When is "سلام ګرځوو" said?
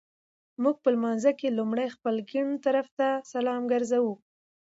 3.31-4.13